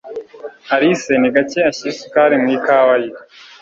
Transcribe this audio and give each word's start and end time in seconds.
Alice 0.73 1.11
ni 1.17 1.29
gake 1.35 1.59
ashyira 1.69 1.91
isukari 1.93 2.35
mu 2.41 2.47
ikawa 2.57 2.95
ye. 3.03 3.09